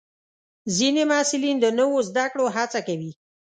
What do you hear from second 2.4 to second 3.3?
هڅه کوي.